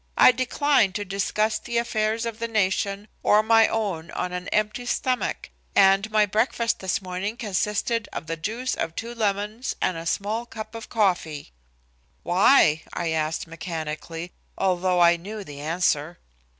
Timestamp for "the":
1.59-1.77, 2.39-2.47, 8.25-8.35, 15.43-15.59